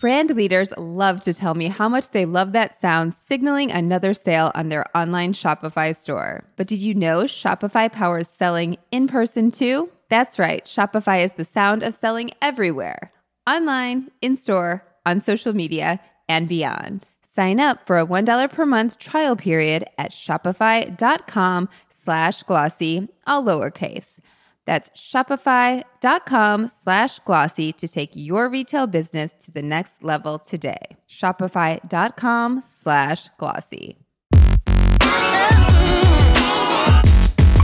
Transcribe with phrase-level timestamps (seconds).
[0.00, 4.52] Brand leaders love to tell me how much they love that sound signaling another sale
[4.54, 6.44] on their online Shopify store.
[6.56, 9.90] But did you know Shopify powers selling in person too?
[10.10, 13.12] That's right, Shopify is the sound of selling everywhere
[13.46, 17.06] online, in store, on social media, and beyond.
[17.24, 24.13] Sign up for a $1 per month trial period at shopify.com slash glossy, all lowercase.
[24.66, 30.96] That's shopify.com slash glossy to take your retail business to the next level today.
[31.08, 33.98] Shopify.com slash glossy.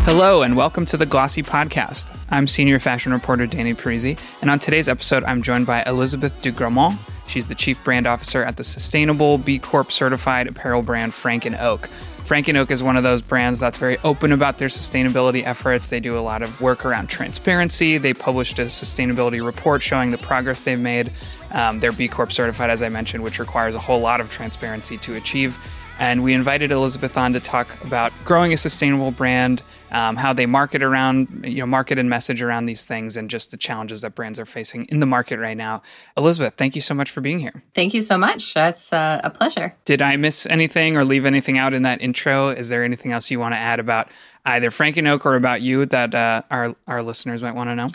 [0.05, 2.17] Hello and welcome to the Glossy Podcast.
[2.31, 6.51] I'm senior fashion reporter Danny Parisi, and on today's episode, I'm joined by Elisabeth de
[6.51, 6.99] Gramont.
[7.29, 11.55] She's the chief brand officer at the sustainable B Corp certified apparel brand Frank and
[11.57, 11.89] Oak.
[12.31, 15.89] Frank and Oak is one of those brands that's very open about their sustainability efforts.
[15.89, 17.99] They do a lot of work around transparency.
[17.99, 21.11] They published a sustainability report showing the progress they've made.
[21.51, 24.97] Um, they're B Corp certified, as I mentioned, which requires a whole lot of transparency
[24.99, 25.59] to achieve.
[25.99, 30.47] And we invited Elisabeth on to talk about growing a sustainable brand, um, how they
[30.47, 34.15] market around, you know, market and message around these things, and just the challenges that
[34.15, 35.83] brands are facing in the market right now.
[36.17, 37.63] Elisabeth, thank you so much for being here.
[37.75, 38.55] Thank you so much.
[38.55, 39.75] That's uh, a pleasure.
[39.85, 42.49] Did I miss anything or leave anything out in that intro?
[42.49, 44.09] Is there anything else you want to add about
[44.45, 47.75] either Frank and Oak or about you that uh, our our listeners might want to
[47.75, 47.89] know?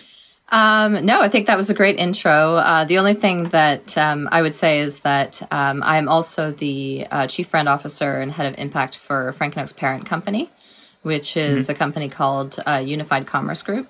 [0.49, 2.57] Um, no, I think that was a great intro.
[2.57, 7.07] Uh, the only thing that um, I would say is that um, I'm also the
[7.09, 10.51] uh, chief brand officer and head of impact for Frank and Oak's parent company,
[11.05, 11.71] which is mm-hmm.
[11.71, 13.87] a company called uh, Unified Commerce Group,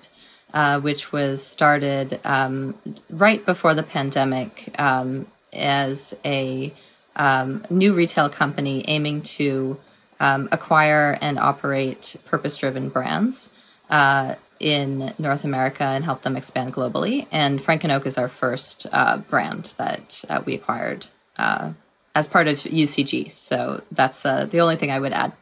[0.52, 2.74] uh, which was started um,
[3.08, 6.74] right before the pandemic um, as a
[7.16, 9.78] um, new retail company aiming to
[10.20, 13.50] acquire and operate purpose-driven brands.
[13.88, 17.26] Uh, in North America and help them expand globally.
[17.30, 21.06] And Frank and Oak is our first uh, brand that uh, we acquired
[21.36, 21.72] uh,
[22.16, 23.30] as part of UCG.
[23.30, 25.34] So that's uh, the only thing I would add.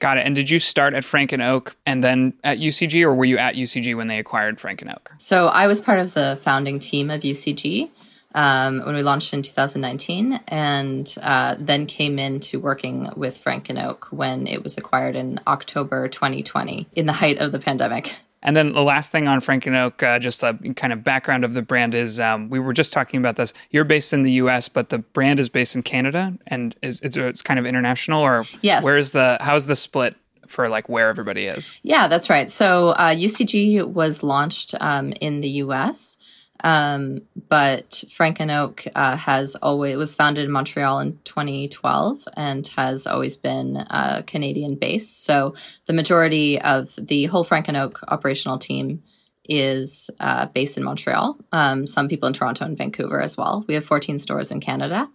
[0.00, 0.26] Got it.
[0.26, 3.38] And did you start at Frank and Oak and then at UCG, or were you
[3.38, 5.12] at UCG when they acquired Frank and Oak?
[5.18, 7.90] So I was part of the founding team of UCG.
[8.34, 13.78] Um, when we launched in 2019, and uh, then came into working with Frank and
[13.78, 18.14] Oak when it was acquired in October 2020, in the height of the pandemic.
[18.46, 21.44] And then the last thing on Frank and Oak, uh, just a kind of background
[21.44, 23.52] of the brand is um, we were just talking about this.
[23.70, 27.16] You're based in the U.S., but the brand is based in Canada, and is it's,
[27.16, 28.22] it's kind of international.
[28.22, 30.14] Or yes, where's the how's the split
[30.46, 31.76] for like where everybody is?
[31.82, 32.48] Yeah, that's right.
[32.48, 36.16] So uh, UCG was launched um, in the U.S.
[36.62, 42.66] Um, but Frank and Oak uh, has always was founded in Montreal in 2012 and
[42.68, 45.24] has always been uh, Canadian based.
[45.24, 45.54] So
[45.86, 49.02] the majority of the whole Frank and Oak operational team
[49.48, 51.38] is uh, based in Montreal.
[51.52, 53.64] Um, some people in Toronto and Vancouver as well.
[53.68, 55.08] We have 14 stores in Canada.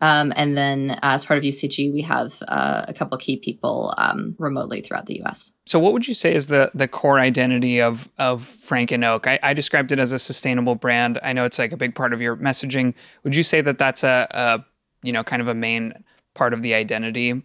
[0.00, 4.34] Um, and then as part of UCG, we have uh, a couple key people um,
[4.38, 5.52] remotely throughout the US.
[5.66, 9.26] So, what would you say is the the core identity of of Frank and Oak?
[9.26, 11.18] I, I, described it as a sustainable brand.
[11.22, 12.94] I know it's like a big part of your messaging.
[13.22, 14.64] Would you say that that's a, a
[15.02, 15.92] you know kind of a main
[16.34, 17.42] part of the identity?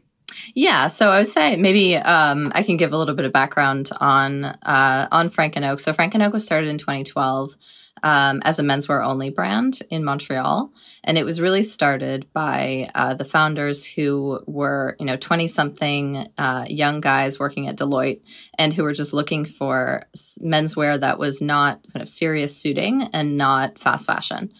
[0.54, 3.90] Yeah, so I would say maybe um, I can give a little bit of background
[4.00, 5.80] on uh, on Frank and Oak.
[5.80, 7.56] So Frank and Oak was started in 2012
[8.04, 10.72] um, as a menswear only brand in Montreal.
[11.04, 16.28] And it was really started by uh, the founders who were, you know, 20 something
[16.38, 18.22] uh, young guys working at Deloitte
[18.58, 20.04] and who were just looking for
[20.42, 24.52] menswear that was not kind of serious suiting and not fast fashion.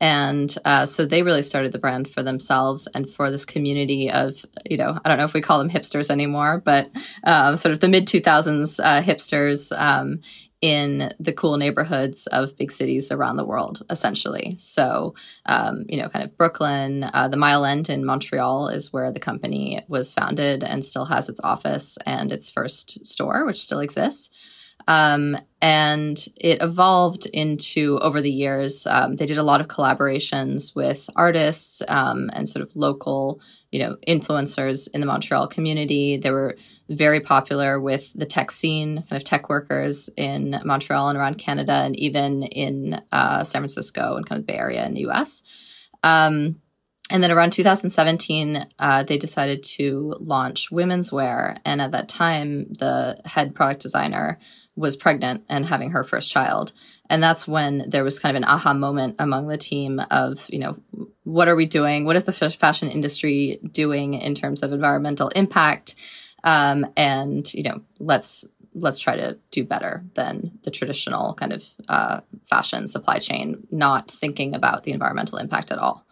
[0.00, 4.44] And uh, so they really started the brand for themselves and for this community of,
[4.64, 6.90] you know, I don't know if we call them hipsters anymore, but
[7.24, 10.20] uh, sort of the mid 2000s uh, hipsters um,
[10.62, 14.56] in the cool neighborhoods of big cities around the world, essentially.
[14.58, 19.12] So, um, you know, kind of Brooklyn, uh, the Mile End in Montreal is where
[19.12, 23.80] the company was founded and still has its office and its first store, which still
[23.80, 24.30] exists.
[24.88, 28.86] Um, and it evolved into over the years.
[28.86, 33.40] Um, they did a lot of collaborations with artists um, and sort of local,
[33.72, 36.18] you know, influencers in the Montreal community.
[36.18, 36.56] They were
[36.88, 41.72] very popular with the tech scene, kind of tech workers in Montreal and around Canada,
[41.72, 45.42] and even in uh, San Francisco and kind of Bay Area in the U.S.
[46.04, 46.60] Um,
[47.10, 51.56] and then around 2017, uh, they decided to launch women's wear.
[51.64, 54.38] And at that time, the head product designer
[54.76, 56.72] was pregnant and having her first child.
[57.08, 60.58] And that's when there was kind of an aha moment among the team of, you
[60.58, 60.76] know,
[61.24, 62.04] what are we doing?
[62.04, 65.94] What is the fashion industry doing in terms of environmental impact?
[66.44, 68.44] Um, and, you know, let's
[68.78, 74.10] let's try to do better than the traditional kind of uh, fashion supply chain, not
[74.10, 76.06] thinking about the environmental impact at all.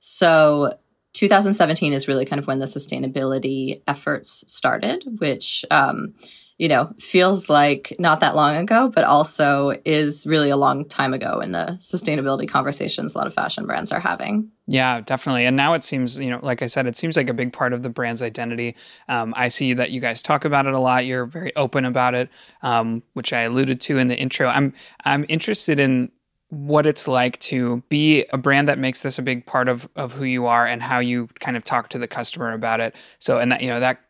[0.00, 0.74] So
[1.14, 6.14] 2017 is really kind of when the sustainability efforts started, which um,
[6.60, 11.14] you know, feels like not that long ago, but also is really a long time
[11.14, 14.50] ago in the sustainability conversations a lot of fashion brands are having.
[14.66, 15.46] Yeah, definitely.
[15.46, 17.72] And now it seems, you know, like I said, it seems like a big part
[17.72, 18.76] of the brand's identity.
[19.08, 21.06] Um, I see that you guys talk about it a lot.
[21.06, 22.28] You're very open about it,
[22.60, 24.46] um, which I alluded to in the intro.
[24.46, 26.12] I'm I'm interested in
[26.50, 30.12] what it's like to be a brand that makes this a big part of of
[30.12, 32.94] who you are and how you kind of talk to the customer about it.
[33.18, 34.02] So, and that you know that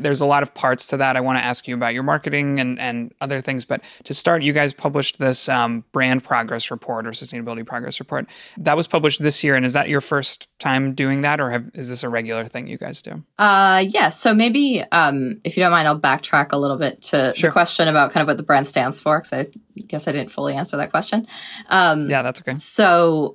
[0.00, 1.16] there's a lot of parts to that.
[1.16, 3.64] I want to ask you about your marketing and, and other things.
[3.64, 8.28] But to start, you guys published this um, brand progress report or sustainability progress report.
[8.58, 9.56] That was published this year.
[9.56, 12.66] And is that your first time doing that, or have, is this a regular thing
[12.66, 13.22] you guys do?
[13.38, 13.94] Uh, yes.
[13.94, 17.50] Yeah, so maybe, um, if you don't mind, I'll backtrack a little bit to sure.
[17.50, 19.46] the question about kind of what the brand stands for, because I
[19.88, 21.26] guess I didn't fully answer that question.
[21.68, 22.56] Um, yeah, that's okay.
[22.58, 23.34] So,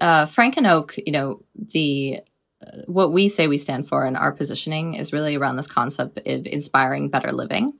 [0.00, 2.20] uh, Frank and Oak, you know, the
[2.86, 6.46] what we say we stand for and our positioning is really around this concept of
[6.46, 7.72] inspiring better living.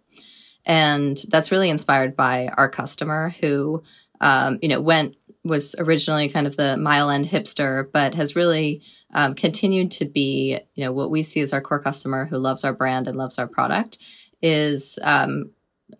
[0.64, 3.82] And that's really inspired by our customer who,
[4.20, 8.82] um, you know, went, was originally kind of the mile end hipster, but has really
[9.12, 12.64] um, continued to be, you know, what we see as our core customer who loves
[12.64, 13.98] our brand and loves our product
[14.40, 15.50] is um,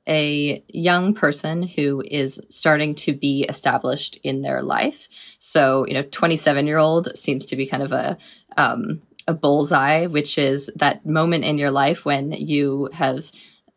[0.09, 5.09] a young person who is starting to be established in their life.
[5.39, 8.19] So, you know, 27 year old seems to be kind of a,
[8.57, 13.31] um, a bullseye, which is that moment in your life when you have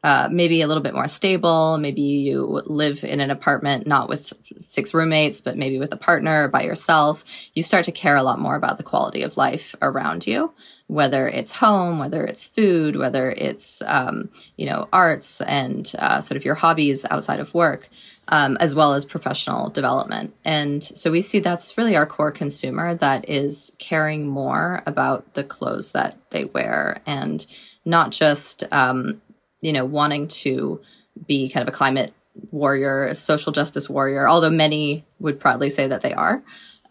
[0.06, 1.80] uh, maybe a little bit more stable.
[1.80, 6.44] Maybe you live in an apartment, not with six roommates, but maybe with a partner
[6.44, 7.26] or by yourself.
[7.56, 10.54] You start to care a lot more about the quality of life around you,
[10.86, 16.38] whether it's home, whether it's food, whether it's, um, you know, arts and uh, sort
[16.38, 17.90] of your hobbies outside of work.
[18.28, 20.34] Um, as well as professional development.
[20.44, 25.44] And so we see that's really our core consumer that is caring more about the
[25.44, 27.46] clothes that they wear and
[27.86, 29.22] not just um,
[29.66, 30.80] you know, wanting to
[31.26, 32.14] be kind of a climate
[32.52, 36.44] warrior, a social justice warrior, although many would proudly say that they are.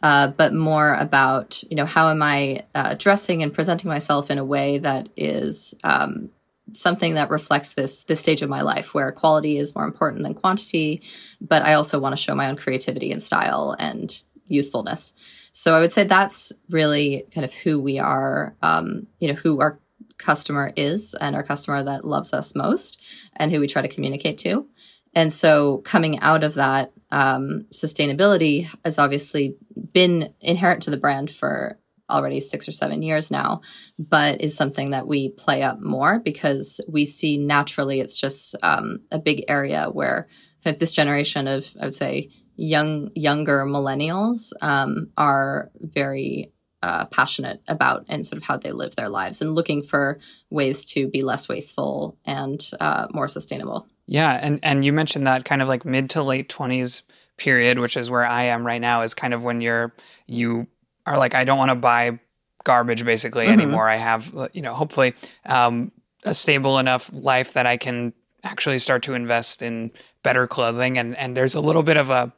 [0.03, 4.39] Uh, but more about you know how am I uh, dressing and presenting myself in
[4.39, 6.31] a way that is um,
[6.73, 10.35] something that reflects this this stage of my life where quality is more important than
[10.35, 11.01] quantity,
[11.41, 15.15] but I also want to show my own creativity and style and youthfulness.
[15.53, 19.61] So I would say that's really kind of who we are, um, you know, who
[19.61, 19.79] our
[20.19, 23.01] customer is and our customer that loves us most
[23.37, 24.67] and who we try to communicate to.
[25.15, 29.57] And so coming out of that, um, sustainability has obviously
[29.93, 31.79] been inherent to the brand for
[32.11, 33.63] already six or seven years now,
[33.99, 39.01] but is something that we play up more because we see naturally it's just um,
[39.11, 40.29] a big area where
[40.63, 46.53] kind of this generation of, I would say, young younger millennials um, are very
[46.85, 50.19] uh, passionate about and sort of how they live their lives and looking for
[50.51, 53.87] ways to be less wasteful and uh, more sustainable.
[54.07, 57.03] Yeah, and and you mentioned that kind of like mid to late twenties
[57.39, 59.95] period, which is where I am right now, is kind of when you're
[60.27, 60.67] you
[61.07, 62.19] are like I don't want to buy
[62.65, 63.61] garbage basically mm-hmm.
[63.61, 63.89] anymore.
[63.89, 65.15] I have you know hopefully
[65.47, 65.91] um,
[66.25, 69.91] a stable enough life that I can actually start to invest in
[70.23, 72.31] better clothing and and there's a little bit of a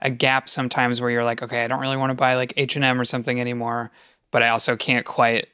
[0.00, 2.76] a gap sometimes where you're like, okay, I don't really want to buy like H
[2.76, 3.90] and M or something anymore,
[4.30, 5.48] but I also can't quite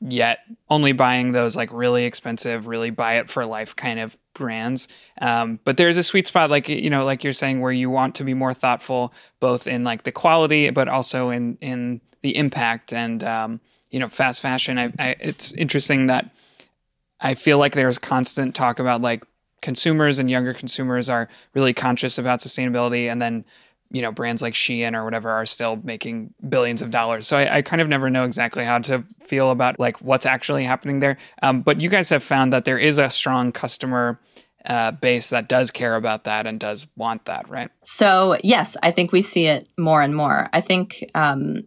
[0.00, 0.38] yet
[0.70, 4.88] only buying those like really expensive, really buy it for life kind of brands.
[5.20, 8.14] Um, but there's a sweet spot, like you know, like you're saying, where you want
[8.16, 12.92] to be more thoughtful, both in like the quality, but also in in the impact
[12.92, 13.60] and um,
[13.90, 14.78] you know, fast fashion.
[14.78, 16.30] I, I, it's interesting that
[17.20, 19.24] I feel like there's constant talk about like
[19.60, 23.44] consumers and younger consumers are really conscious about sustainability, and then
[23.90, 27.26] you know brands like Shein or whatever are still making billions of dollars.
[27.26, 30.64] So I, I kind of never know exactly how to feel about like what's actually
[30.64, 31.16] happening there.
[31.42, 34.20] Um, but you guys have found that there is a strong customer
[34.64, 37.70] uh, base that does care about that and does want that, right?
[37.84, 40.48] So yes, I think we see it more and more.
[40.52, 41.64] I think um,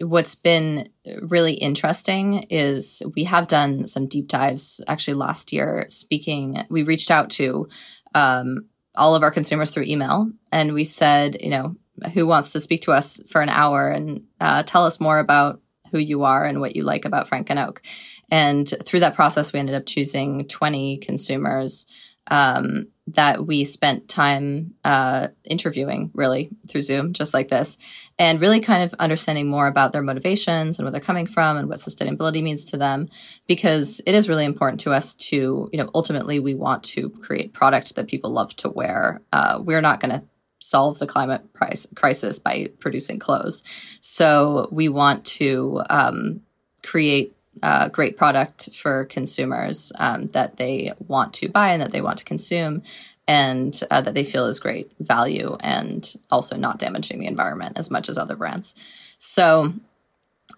[0.00, 0.88] what's been
[1.22, 5.86] really interesting is we have done some deep dives actually last year.
[5.88, 7.68] Speaking, we reached out to
[8.14, 8.66] um,
[8.98, 10.30] all of our consumers through email.
[10.52, 11.76] And we said, you know,
[12.14, 15.60] who wants to speak to us for an hour and uh, tell us more about
[15.90, 17.82] who you are and what you like about Frank and Oak.
[18.30, 21.86] And through that process, we ended up choosing 20 consumers
[22.30, 27.78] um, that we spent time uh, interviewing really through Zoom, just like this,
[28.18, 31.68] and really kind of understanding more about their motivations and where they're coming from and
[31.68, 33.08] what sustainability means to them,
[33.46, 37.52] because it is really important to us to, you know, ultimately we want to create
[37.52, 39.22] product that people love to wear.
[39.32, 40.26] Uh, we're not going to
[40.60, 43.62] solve the climate price crisis by producing clothes.
[44.00, 46.40] So we want to um,
[46.82, 52.00] create a great product for consumers um, that they want to buy and that they
[52.00, 52.82] want to consume
[53.26, 57.90] and uh, that they feel is great value and also not damaging the environment as
[57.90, 58.74] much as other brands.
[59.18, 59.74] So,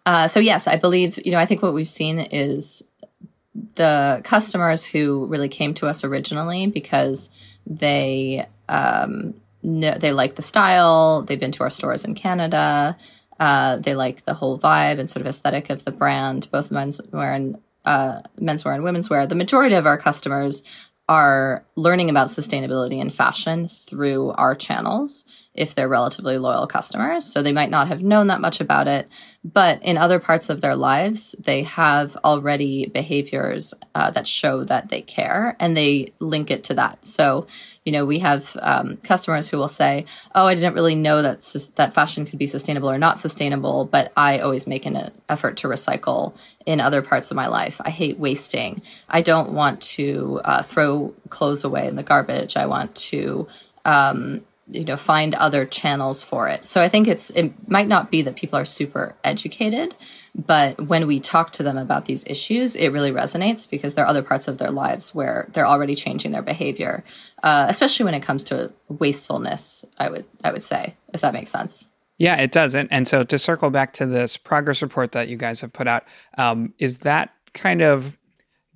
[0.07, 2.83] uh, so yes, I believe you know I think what we've seen is
[3.75, 7.31] the customers who really came to us originally because
[7.67, 12.97] they um, they like the style, they've been to our stores in Canada,
[13.41, 17.35] uh, they like the whole vibe and sort of aesthetic of the brand, both menswear
[17.35, 19.27] and uh, menswear and women's wear.
[19.27, 20.63] The majority of our customers
[21.09, 25.25] are learning about sustainability and fashion through our channels
[25.61, 27.27] if they're relatively loyal customers.
[27.27, 29.07] So they might not have known that much about it,
[29.45, 34.89] but in other parts of their lives, they have already behaviors uh, that show that
[34.89, 37.05] they care and they link it to that.
[37.05, 37.47] So,
[37.85, 41.43] you know, we have um, customers who will say, "Oh, I didn't really know that
[41.77, 45.69] that fashion could be sustainable or not sustainable, but I always make an effort to
[45.69, 47.83] recycle in other parts of my life.
[47.85, 48.81] I hate wasting.
[49.11, 52.57] I don't want to uh, throw clothes away in the garbage.
[52.57, 53.47] I want to."
[53.85, 56.67] Um, you know find other channels for it.
[56.67, 59.95] So i think it's it might not be that people are super educated
[60.35, 64.09] but when we talk to them about these issues it really resonates because there are
[64.09, 67.05] other parts of their lives where they're already changing their behavior
[67.43, 71.51] uh, especially when it comes to wastefulness i would i would say if that makes
[71.51, 71.89] sense.
[72.19, 72.75] Yeah it does.
[72.75, 75.89] And, and so to circle back to this progress report that you guys have put
[75.89, 76.05] out
[76.39, 78.19] um, is that kind of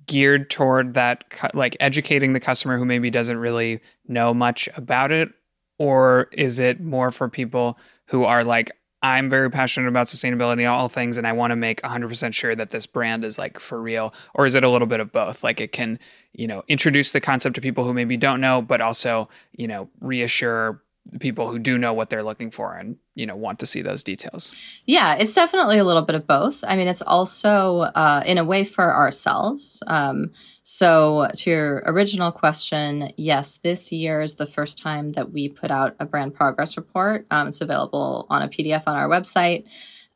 [0.07, 1.23] geared toward that
[1.53, 5.29] like educating the customer who maybe doesn't really know much about it
[5.77, 7.77] or is it more for people
[8.07, 11.81] who are like i'm very passionate about sustainability all things and i want to make
[11.81, 14.99] 100% sure that this brand is like for real or is it a little bit
[14.99, 15.43] of both?
[15.43, 15.99] Like it can
[16.33, 19.89] you know introduce the concept to people who maybe don't know but also you know
[20.01, 20.81] reassure
[21.19, 24.03] people who do know what they're looking for and you know want to see those
[24.03, 24.55] details.
[24.85, 26.63] Yeah it's definitely a little bit of both.
[26.67, 29.81] I mean it's also uh, in a way for ourselves.
[29.87, 30.31] Um,
[30.63, 35.71] so to your original question yes this year is the first time that we put
[35.71, 37.27] out a brand progress report.
[37.31, 39.65] Um, it's available on a pdf on our website.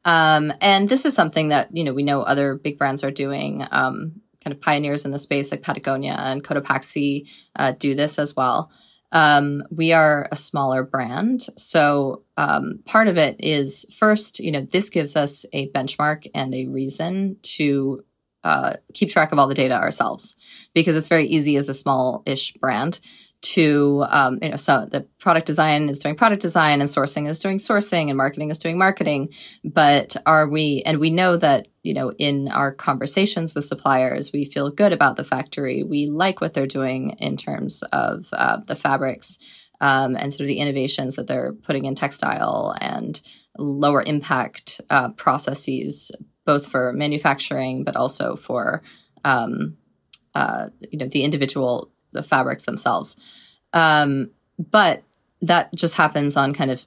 [0.06, 3.66] Um, and this is something that you know we know other big brands are doing.
[3.72, 8.38] Um, kind of pioneers in the space like patagonia and cotopaxi uh, do this as
[8.38, 8.72] well
[9.12, 11.42] um, we are a smaller brand.
[11.58, 16.54] So um, part of it is first, you know, this gives us a benchmark and
[16.54, 18.04] a reason to
[18.44, 20.36] uh, keep track of all the data ourselves
[20.74, 23.00] because it's very easy as a small ish brand
[23.42, 27.40] to um, you know so the product design is doing product design and sourcing is
[27.40, 29.30] doing sourcing and marketing is doing marketing.
[29.64, 34.46] But are we and we know that you know in our conversations with suppliers we
[34.46, 35.84] feel good about the factory.
[35.84, 39.40] We like what they're doing in terms of uh, the fabrics
[39.80, 43.22] um, and sort of the innovations that they're putting in textile and
[43.58, 46.12] lower impact uh, processes
[46.46, 48.82] both for manufacturing but also for
[49.24, 49.78] um,
[50.36, 53.18] uh, you know the individual the fabrics themselves.
[53.74, 55.04] Um, but
[55.42, 56.84] that just happens on kind of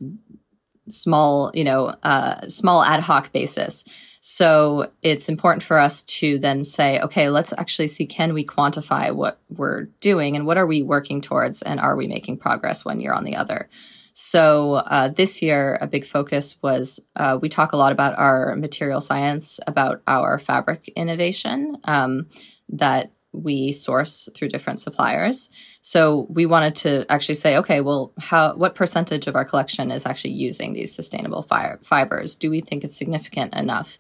[0.89, 3.85] small, you know, uh, small ad hoc basis.
[4.21, 9.13] So it's important for us to then say, okay, let's actually see can we quantify
[9.13, 13.01] what we're doing and what are we working towards and are we making progress one
[13.01, 13.69] year on the other?
[14.13, 18.55] So uh, this year, a big focus was uh, we talk a lot about our
[18.57, 22.29] material science, about our fabric innovation um,
[22.69, 25.51] that we source through different suppliers.
[25.81, 30.07] So we wanted to actually say, okay, well, how what percentage of our collection is
[30.07, 32.37] actually using these sustainable fi- fibers?
[32.37, 33.99] Do we think it's significant enough?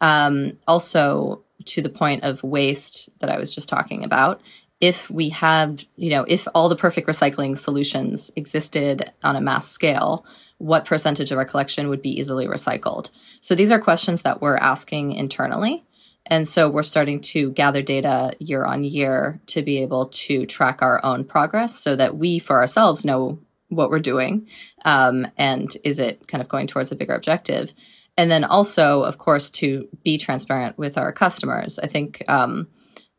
[0.00, 4.40] Um, also, to the point of waste that I was just talking about,
[4.80, 9.68] if we have, you know, if all the perfect recycling solutions existed on a mass
[9.68, 10.24] scale,
[10.56, 13.10] what percentage of our collection would be easily recycled?
[13.42, 15.84] So these are questions that we're asking internally.
[16.26, 20.82] And so we're starting to gather data year on year to be able to track
[20.82, 24.48] our own progress so that we for ourselves know what we're doing
[24.84, 27.72] um, and is it kind of going towards a bigger objective.
[28.16, 31.78] And then also, of course, to be transparent with our customers.
[31.78, 32.68] I think, um,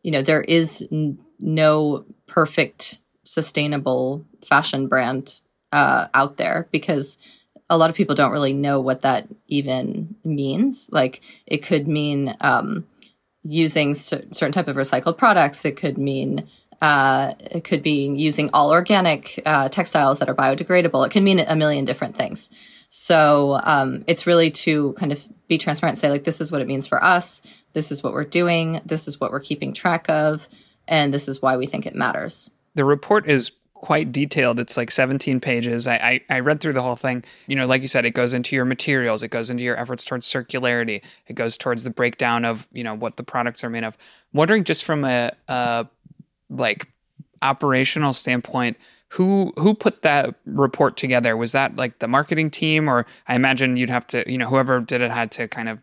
[0.03, 5.39] you know, there is n- no perfect sustainable fashion brand
[5.71, 7.17] uh, out there because
[7.69, 10.89] a lot of people don't really know what that even means.
[10.91, 12.85] Like it could mean um,
[13.43, 15.65] using certain type of recycled products.
[15.65, 16.47] It could mean
[16.81, 21.05] uh, it could be using all organic uh, textiles that are biodegradable.
[21.05, 22.49] It can mean a million different things.
[22.89, 26.67] So um, it's really to kind of be transparent, say like this is what it
[26.67, 27.41] means for us.
[27.73, 28.81] This is what we're doing.
[28.85, 30.49] This is what we're keeping track of,
[30.87, 32.49] and this is why we think it matters.
[32.75, 33.51] The report is
[33.81, 34.59] quite detailed.
[34.59, 35.87] It's like 17 pages.
[35.87, 37.23] I, I, I read through the whole thing.
[37.47, 40.05] You know, like you said, it goes into your materials, it goes into your efforts
[40.05, 43.83] towards circularity, it goes towards the breakdown of you know what the products are made
[43.83, 43.97] of.
[44.33, 45.87] I'm wondering just from a, a
[46.49, 46.87] like
[47.41, 48.77] operational standpoint
[49.09, 53.75] who who put that report together was that like the marketing team or i imagine
[53.75, 55.79] you'd have to you know whoever did it had to kind of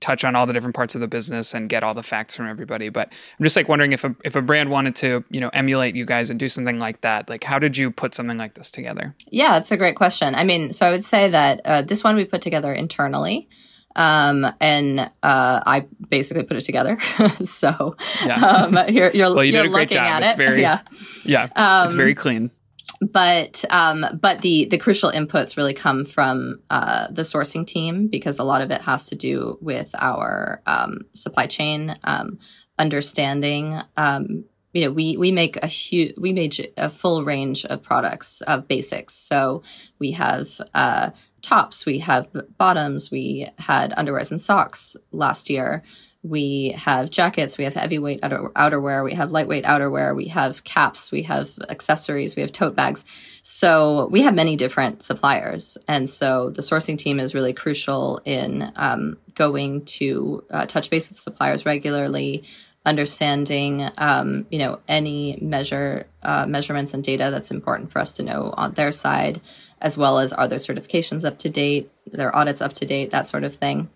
[0.00, 2.46] touch on all the different parts of the business and get all the facts from
[2.46, 5.50] everybody but i'm just like wondering if a, if a brand wanted to you know
[5.50, 8.54] emulate you guys and do something like that like how did you put something like
[8.54, 11.82] this together yeah it's a great question i mean so i would say that uh,
[11.82, 13.48] this one we put together internally
[13.96, 16.96] um, and uh, I basically put it together.
[17.44, 18.36] so yeah.
[18.36, 19.90] um, you're, you're, well, you you're did a great.
[19.90, 20.36] It's it.
[20.36, 20.82] very yeah,
[21.24, 22.52] yeah, um, it's very clean
[23.00, 28.38] but um, but the the crucial inputs really come from uh, the sourcing team because
[28.38, 32.38] a lot of it has to do with our um, supply chain um,
[32.78, 33.80] understanding.
[33.96, 38.42] Um, you know, we we make a huge we made a full range of products
[38.42, 39.14] of basics.
[39.14, 39.62] So
[39.98, 42.28] we have uh, tops, we have
[42.58, 45.82] bottoms, we had underwears and socks last year
[46.22, 51.10] we have jackets, we have heavyweight outer, outerwear, we have lightweight outerwear, we have caps,
[51.10, 53.04] we have accessories, we have tote bags.
[53.42, 55.78] So we have many different suppliers.
[55.88, 61.08] And so the sourcing team is really crucial in um, going to uh, touch base
[61.08, 62.44] with suppliers regularly,
[62.84, 68.22] understanding um, you know any measure uh, measurements and data that's important for us to
[68.22, 69.40] know on their side
[69.82, 73.26] as well as are their certifications up to date their audits up to date that
[73.26, 73.90] sort of thing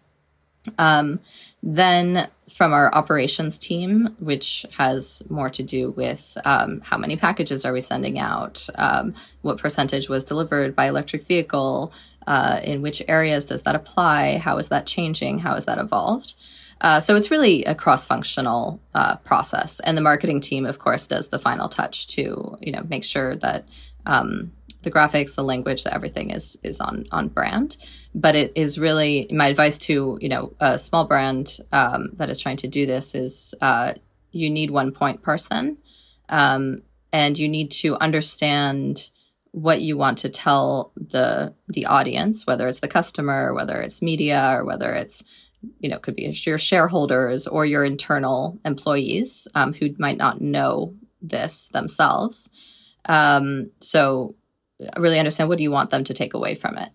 [0.78, 1.20] um,
[1.62, 7.64] then from our operations team, which has more to do with um, how many packages
[7.64, 11.92] are we sending out, um, what percentage was delivered by electric vehicle,
[12.26, 16.34] uh, in which areas does that apply, how is that changing, how has that evolved.
[16.80, 21.28] Uh, so it's really a cross-functional uh, process, and the marketing team, of course, does
[21.28, 23.66] the final touch to you know make sure that
[24.06, 24.52] um,
[24.84, 27.76] the graphics, the language, that everything is is on on brand.
[28.14, 32.40] But it is really my advice to you know a small brand um, that is
[32.40, 33.94] trying to do this is uh,
[34.30, 35.78] you need one point person
[36.28, 39.10] um, and you need to understand
[39.50, 44.50] what you want to tell the the audience whether it's the customer whether it's media
[44.52, 45.22] or whether it's
[45.78, 50.94] you know could be your shareholders or your internal employees um, who might not know
[51.28, 52.50] this themselves.
[53.06, 54.34] Um, so
[54.98, 56.90] really understand what do you want them to take away from it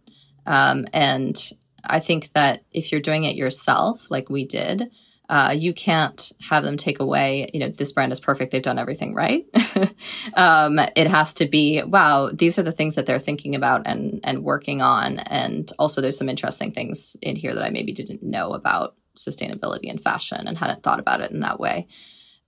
[0.46, 1.52] um, and
[1.84, 4.92] I think that if you're doing it yourself, like we did,
[5.30, 8.52] uh, you can't have them take away, you know, this brand is perfect.
[8.52, 9.46] They've done everything right.
[10.34, 14.22] um, it has to be, wow, these are the things that they're thinking about and,
[14.24, 15.20] and working on.
[15.20, 19.90] And also there's some interesting things in here that I maybe didn't know about sustainability
[19.92, 21.88] and fashion and hadn't thought about it in that way.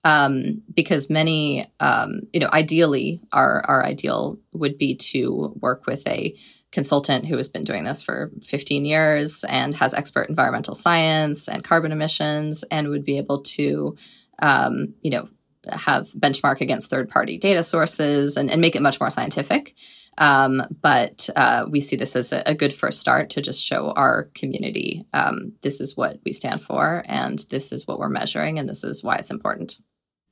[0.04, 6.08] Um, because many, um, you know, ideally our, our ideal would be to work with
[6.08, 6.36] a
[6.72, 11.64] consultant who has been doing this for 15 years and has expert environmental science and
[11.64, 13.96] carbon emissions and would be able to
[14.42, 15.30] um, you know
[15.70, 19.76] have benchmark against third party data sources and, and, make it much more scientific.
[20.18, 23.92] Um, but uh, we see this as a, a, good first start to just show
[23.92, 28.60] our community um, this is what we stand for and this is what we're measuring
[28.60, 29.78] and this is why it's important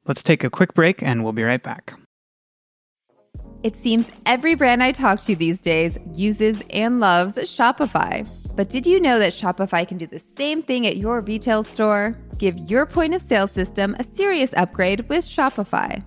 [0.09, 1.97] let's take a quick break and we'll be right back
[3.61, 8.25] it seems every brand I talk to these days uses and loves Shopify.
[8.55, 12.17] But did you know that Shopify can do the same thing at your retail store?
[12.37, 16.03] Give your point of sale system a serious upgrade with Shopify.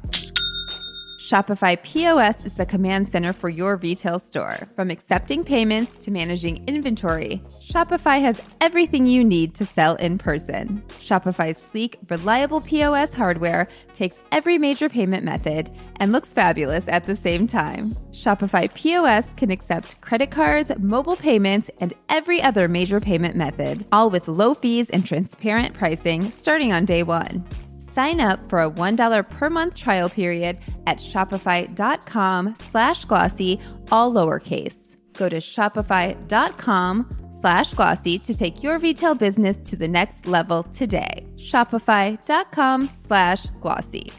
[1.23, 4.57] Shopify POS is the command center for your retail store.
[4.75, 10.83] From accepting payments to managing inventory, Shopify has everything you need to sell in person.
[10.89, 17.15] Shopify's sleek, reliable POS hardware takes every major payment method and looks fabulous at the
[17.15, 17.91] same time.
[18.11, 24.11] Shopify POS can accept credit cards, mobile payments, and every other major payment method, all
[24.11, 27.47] with low fees and transparent pricing starting on day one.
[27.93, 34.77] Sign up for a $1 per month trial period at shopify.com slash glossy, all lowercase.
[35.13, 37.09] Go to shopify.com
[37.43, 41.27] slash glossy to take your retail business to the next level today.
[41.37, 44.11] Shopify.com slash glossy.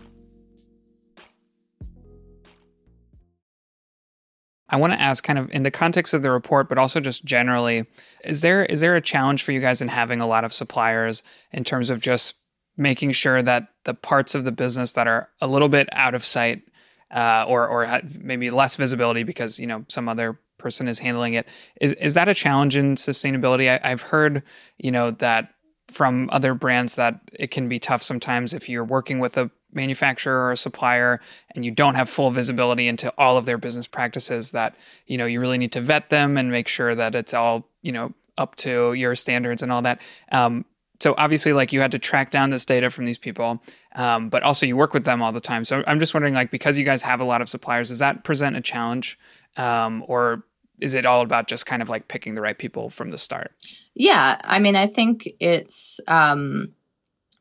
[4.69, 7.25] I want to ask kind of in the context of the report, but also just
[7.25, 7.85] generally,
[8.23, 11.23] is there is there a challenge for you guys in having a lot of suppliers
[11.51, 12.35] in terms of just
[12.77, 16.25] making sure that the parts of the business that are a little bit out of
[16.25, 16.63] sight
[17.11, 21.47] uh, or or maybe less visibility because you know some other person is handling it
[21.81, 23.69] is is that a challenge in sustainability?
[23.69, 24.43] I, I've heard
[24.77, 25.53] you know that
[25.87, 30.45] from other brands that it can be tough sometimes if you're working with a manufacturer
[30.45, 31.19] or a supplier
[31.55, 34.75] and you don't have full visibility into all of their business practices that
[35.07, 37.91] you know you really need to vet them and make sure that it's all you
[37.91, 40.65] know up to your standards and all that um,
[41.03, 43.61] so obviously like you had to track down this data from these people
[43.95, 45.65] um, but also you work with them all the time.
[45.65, 48.23] So i'm just wondering like because you guys have a lot of suppliers does that
[48.23, 49.19] present a challenge?
[49.57, 50.45] Um, or
[50.79, 53.51] is it all about just kind of like picking the right people from the start?
[53.95, 56.73] Yeah i mean i think it's um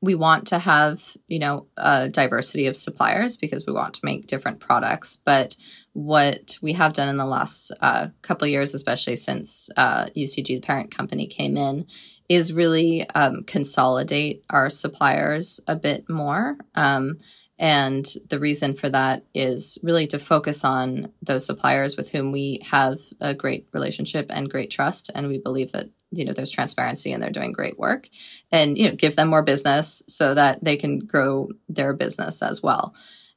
[0.03, 4.27] we want to have you know a diversity of suppliers because we want to make
[4.27, 5.17] different products.
[5.25, 5.55] But
[5.93, 10.61] what we have done in the last uh, couple years especially since uh, ucg the
[10.61, 11.87] parent company came in
[12.33, 16.57] is really um, consolidate our suppliers a bit more.
[16.75, 17.19] Um,
[17.59, 22.61] and the reason for that is really to focus on those suppliers with whom we
[22.65, 27.13] have a great relationship and great trust and we believe that you know there's transparency
[27.13, 28.09] and they're doing great work
[28.51, 32.63] and you know give them more business so that they can grow their business as
[32.63, 32.95] well.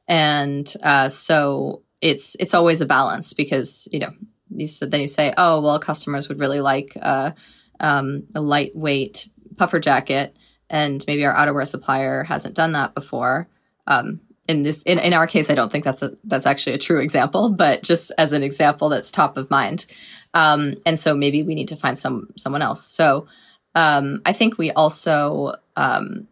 [0.08, 4.12] And uh, so it's it's always a balance because you know
[4.50, 7.32] you said then you say oh well customers would really like uh,
[7.80, 10.36] um, a lightweight puffer jacket
[10.70, 13.48] and maybe our outerwear supplier hasn't done that before.
[13.88, 16.78] Um, in this in, in our case i don't think that's a that's actually a
[16.78, 19.86] true example but just as an example that's top of mind.
[20.34, 22.86] Um, and so maybe we need to find some someone else.
[22.86, 23.28] So
[23.74, 26.28] um, i think we also um,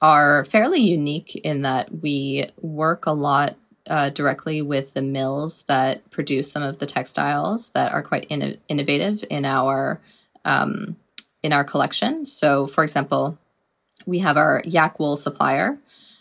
[0.00, 3.56] are fairly unique in that we work a lot
[3.88, 8.58] uh, directly with the mills that produce some of the textiles that are quite in-
[8.68, 10.00] innovative in our
[10.48, 10.96] um,
[11.42, 13.38] in our collection so for example
[14.06, 15.78] we have our yak wool supplier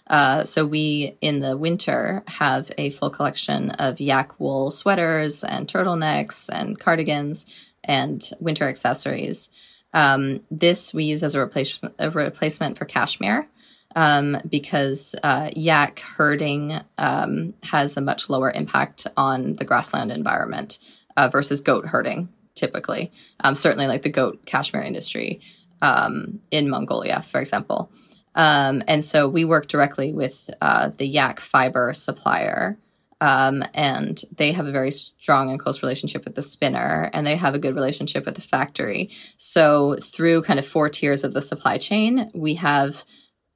[0.10, 5.68] uh, so we in the winter have a full collection of yak wool sweaters and
[5.68, 7.46] turtlenecks and cardigans
[7.84, 9.50] and winter accessories.
[9.94, 13.48] Um, this we use as a replacement a replacement for cashmere.
[13.96, 20.78] Um, because uh, yak herding um, has a much lower impact on the grassland environment
[21.16, 23.12] uh, versus goat herding, typically.
[23.40, 25.42] Um, certainly, like the goat cashmere industry
[25.82, 27.92] um, in Mongolia, for example.
[28.36, 32.78] Um, and so we work directly with uh, the yak fiber supplier.
[33.20, 37.36] Um, and they have a very strong and close relationship with the spinner, and they
[37.36, 39.10] have a good relationship with the factory.
[39.38, 43.04] So, through kind of four tiers of the supply chain, we have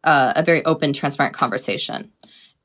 [0.04, 2.12] uh, a very open, transparent conversation.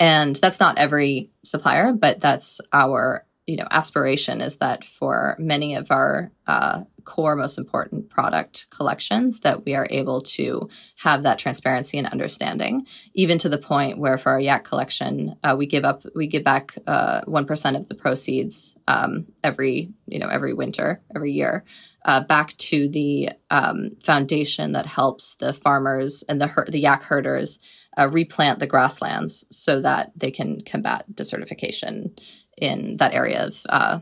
[0.01, 5.74] And that's not every supplier, but that's our you know aspiration is that for many
[5.74, 11.38] of our uh, core most important product collections that we are able to have that
[11.38, 15.85] transparency and understanding even to the point where for our yak collection uh, we give
[15.85, 21.00] up we give back uh, 1% of the proceeds um, every you know every winter
[21.14, 21.64] every year
[22.04, 27.04] uh, back to the um, foundation that helps the farmers and the her- the yak
[27.04, 27.61] herders
[27.98, 32.11] uh, replant the grasslands so that they can combat desertification
[32.57, 34.01] in that area of uh,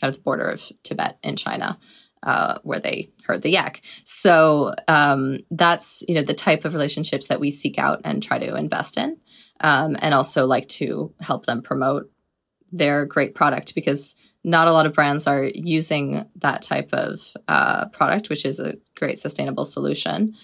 [0.00, 1.78] kind of the border of Tibet and China.
[2.20, 3.80] Uh, where they herd the yak.
[4.02, 8.40] So um, that's you know the type of relationships that we seek out and try
[8.40, 9.18] to invest in,
[9.60, 12.10] um, and also like to help them promote
[12.72, 17.88] their great product because not a lot of brands are using that type of uh,
[17.90, 20.34] product, which is a great sustainable solution.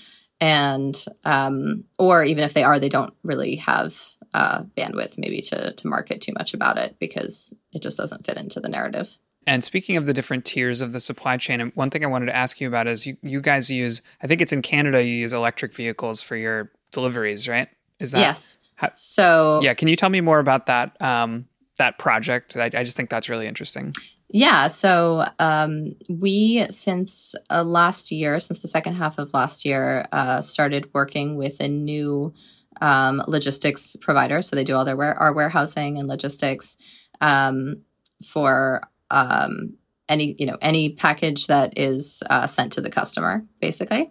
[0.45, 3.99] And um, or even if they are, they don't really have
[4.35, 8.37] uh, bandwidth maybe to to market too much about it because it just doesn't fit
[8.37, 9.17] into the narrative.
[9.47, 12.37] And speaking of the different tiers of the supply chain, one thing I wanted to
[12.37, 15.33] ask you about is you, you guys use, I think it's in Canada, you use
[15.33, 17.69] electric vehicles for your deliveries, right?
[18.01, 18.59] Is that yes?
[18.75, 21.47] How, so yeah, can you tell me more about that um,
[21.79, 22.55] that project?
[22.55, 23.95] I, I just think that's really interesting.
[24.37, 30.09] Yeah, so um, we since uh, last year, since the second half of last year,
[30.11, 32.35] uh, started working with a new
[32.81, 34.43] um, logistics provider.
[34.43, 36.77] So they do all their our warehousing and logistics
[37.21, 37.83] um,
[38.27, 39.77] for um,
[40.09, 44.11] any you know any package that is uh, sent to the customer, basically.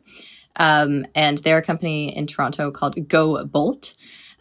[0.56, 3.94] Um, and they're a company in Toronto called GoBolt.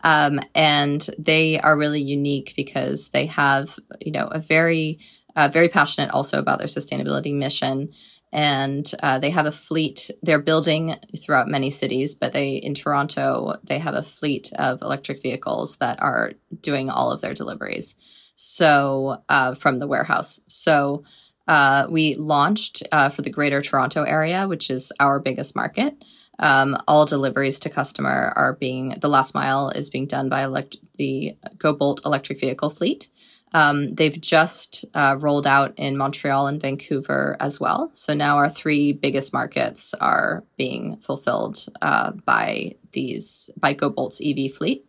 [0.05, 4.99] Um, and they are really unique because they have, you know, a very,
[5.37, 7.91] uh, very passionate also about their sustainability mission.
[8.33, 13.57] And uh, they have a fleet they're building throughout many cities but they in toronto
[13.63, 17.95] they have a fleet of electric vehicles that are doing all of their deliveries.
[18.35, 20.41] So uh, from the warehouse.
[20.47, 21.05] So
[21.47, 26.03] uh, we launched uh, for the greater toronto area which is our biggest market.
[26.39, 30.79] Um, all deliveries to customer are being the last mile is being done by elect-
[30.97, 33.11] the GoBolt electric vehicle fleet
[33.55, 37.91] um, they've just uh, rolled out in Montreal and Vancouver as well.
[37.95, 44.53] So now our three biggest markets are being fulfilled uh, by these by GoBolt's EV
[44.53, 44.87] fleet.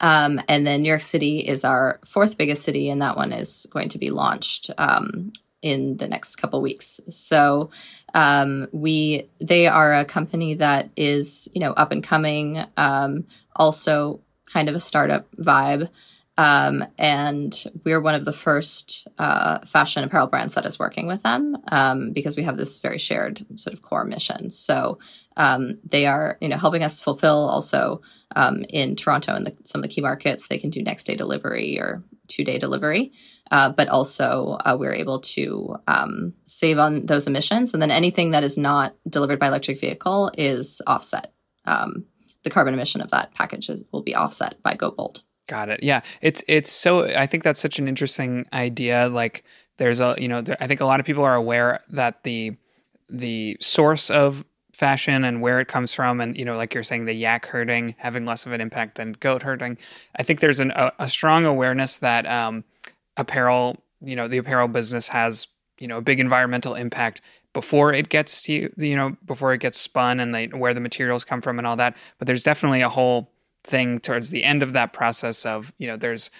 [0.00, 3.66] Um, and then New York City is our fourth biggest city, and that one is
[3.70, 7.00] going to be launched um, in the next couple weeks.
[7.08, 7.70] So
[8.14, 14.20] um, we they are a company that is you know up and coming, um, also
[14.46, 15.88] kind of a startup vibe.
[16.40, 21.22] Um, and we're one of the first uh, fashion apparel brands that is working with
[21.22, 24.48] them um, because we have this very shared sort of core mission.
[24.48, 24.98] So
[25.36, 28.00] um, they are, you know, helping us fulfill also
[28.36, 30.48] um, in Toronto and the, some of the key markets.
[30.48, 33.12] They can do next day delivery or two day delivery,
[33.50, 37.74] uh, but also uh, we're able to um, save on those emissions.
[37.74, 41.34] And then anything that is not delivered by electric vehicle is offset.
[41.66, 42.06] Um,
[42.44, 45.22] the carbon emission of that package is, will be offset by GoBolt.
[45.50, 45.82] Got it.
[45.82, 47.06] Yeah, it's it's so.
[47.06, 49.08] I think that's such an interesting idea.
[49.08, 49.42] Like,
[49.78, 52.56] there's a you know, there, I think a lot of people are aware that the
[53.08, 57.06] the source of fashion and where it comes from, and you know, like you're saying,
[57.06, 59.76] the yak herding having less of an impact than goat herding.
[60.14, 62.62] I think there's an, a, a strong awareness that um,
[63.16, 65.48] apparel, you know, the apparel business has
[65.80, 67.22] you know a big environmental impact
[67.54, 71.24] before it gets to you know before it gets spun and they, where the materials
[71.24, 71.96] come from and all that.
[72.18, 73.32] But there's definitely a whole
[73.70, 76.30] thing towards the end of that process of you know there's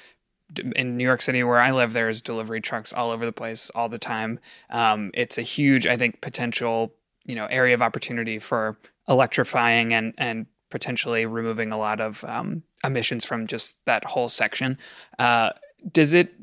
[0.74, 3.88] in New York City where I live there's delivery trucks all over the place all
[3.88, 4.40] the time.
[4.68, 6.92] Um, it's a huge I think potential
[7.24, 8.76] you know area of opportunity for
[9.08, 14.78] electrifying and and potentially removing a lot of um, emissions from just that whole section.
[15.18, 15.50] Uh,
[15.92, 16.34] does it?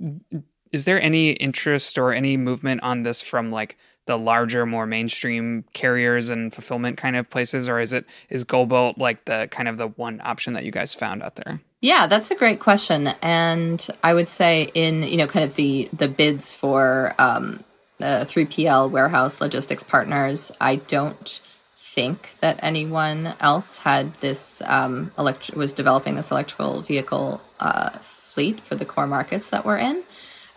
[0.72, 5.64] Is there any interest or any movement on this from like the larger, more mainstream
[5.74, 9.78] carriers and fulfillment kind of places, or is it is GoBolt like the kind of
[9.78, 11.62] the one option that you guys found out there?
[11.82, 15.88] Yeah, that's a great question, and I would say in you know kind of the
[15.94, 17.64] the bids for um,
[18.00, 21.42] the three PL warehouse logistics partners, I don't
[21.76, 28.62] think that anyone else had this um, elect- was developing this electrical vehicle uh, fleet
[28.62, 30.04] for the core markets that we're in.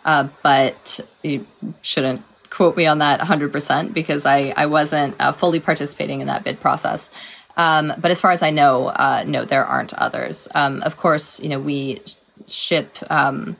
[0.05, 1.45] Uh, but you
[1.81, 6.43] shouldn't quote me on that 100% because I, I wasn't uh, fully participating in that
[6.43, 7.09] bid process.
[7.57, 10.47] Um, but as far as I know, uh, no, there aren't others.
[10.53, 12.01] Um, of course, you know, we
[12.47, 13.55] ship, um,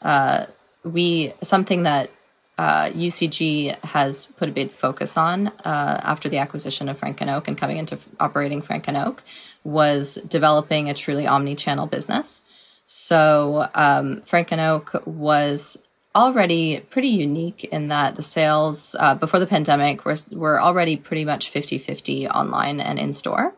[0.00, 0.46] uh,
[0.84, 2.10] we, something that
[2.58, 7.28] UCG uh, has put a big focus on uh, after the acquisition of Frank and
[7.28, 9.22] Oak and coming into operating Frank and Oak
[9.64, 12.42] was developing a truly omni-channel business.
[12.86, 15.78] So um, Frank and Oak was
[16.16, 21.24] already pretty unique in that the sales uh, before the pandemic were, were already pretty
[21.24, 23.54] much 50 50 online and in store.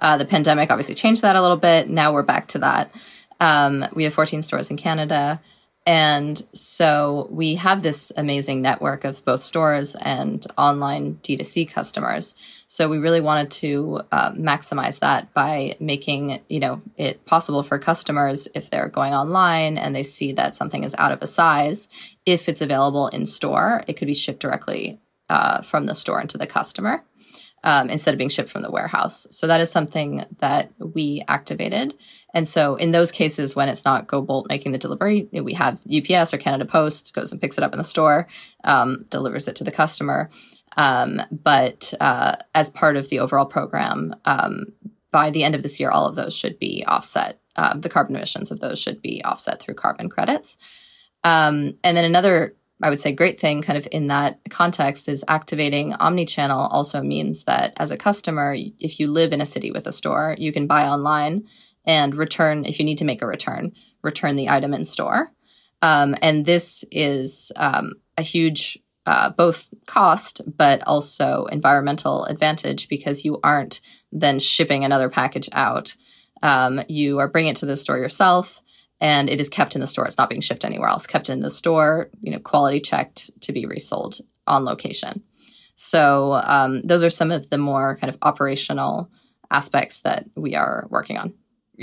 [0.00, 1.90] Uh, the pandemic obviously changed that a little bit.
[1.90, 2.92] Now we're back to that.
[3.40, 5.40] Um, we have 14 stores in Canada.
[5.88, 12.34] And so we have this amazing network of both stores and online D2C customers.
[12.66, 17.78] So we really wanted to uh, maximize that by making you know it possible for
[17.78, 21.88] customers if they're going online and they see that something is out of a size,
[22.26, 26.36] if it's available in store, it could be shipped directly uh, from the store into
[26.36, 27.02] the customer.
[27.64, 29.26] Um, instead of being shipped from the warehouse.
[29.30, 31.92] So that is something that we activated.
[32.34, 36.34] And so in those cases, when it's not GoBolt making the delivery, we have UPS
[36.34, 38.28] or Canada Post goes and picks it up in the store,
[38.64, 40.28] um, delivers it to the customer.
[40.76, 44.66] Um, but uh, as part of the overall program, um,
[45.10, 47.40] by the end of this year, all of those should be offset.
[47.56, 50.58] Uh, the carbon emissions of those should be offset through carbon credits.
[51.24, 55.24] Um, and then another I would say great thing kind of in that context is
[55.26, 59.86] activating omni-channel also means that as a customer, if you live in a city with
[59.88, 61.48] a store, you can buy online
[61.88, 63.72] and return if you need to make a return,
[64.02, 65.32] return the item in store.
[65.80, 73.24] Um, and this is um, a huge uh, both cost but also environmental advantage because
[73.24, 73.80] you aren't
[74.12, 75.96] then shipping another package out.
[76.42, 78.60] Um, you are bringing it to the store yourself
[79.00, 80.04] and it is kept in the store.
[80.04, 81.06] It's not being shipped anywhere else.
[81.06, 85.22] Kept in the store, you know, quality checked to be resold on location.
[85.74, 89.10] So um, those are some of the more kind of operational
[89.50, 91.32] aspects that we are working on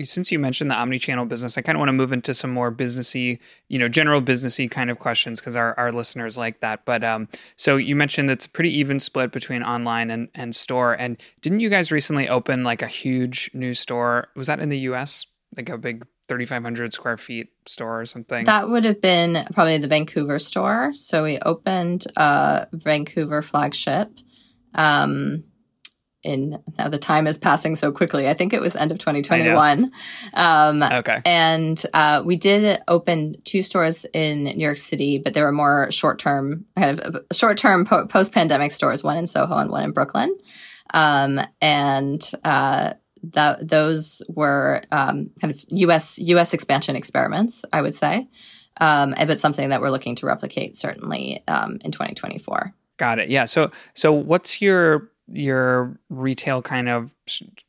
[0.03, 2.71] since you mentioned the omni-channel business, I kind of want to move into some more
[2.71, 6.85] businessy, you know, general businessy kind of questions because our, our listeners like that.
[6.85, 10.93] But um, so you mentioned it's a pretty even split between online and, and store.
[10.93, 14.27] And didn't you guys recently open like a huge new store?
[14.35, 15.25] Was that in the US?
[15.55, 18.45] Like a big 3,500 square feet store or something?
[18.45, 20.91] That would have been probably the Vancouver store.
[20.93, 24.09] So we opened a Vancouver flagship.
[24.73, 25.45] Um,
[26.25, 28.27] in now the time is passing so quickly.
[28.27, 29.91] I think it was end of 2021.
[30.33, 31.21] Um, okay.
[31.25, 35.91] And uh, we did open two stores in New York City, but they were more
[35.91, 39.83] short term, kind of short term po- post pandemic stores, one in Soho and one
[39.83, 40.35] in Brooklyn.
[40.93, 42.93] Um, and uh,
[43.33, 46.19] that those were um, kind of U.S.
[46.19, 46.53] U.S.
[46.53, 48.27] expansion experiments, I would say,
[48.77, 52.73] um, but something that we're looking to replicate certainly um, in 2024.
[52.97, 53.29] Got it.
[53.29, 53.45] Yeah.
[53.45, 57.13] So so what's your your retail kind of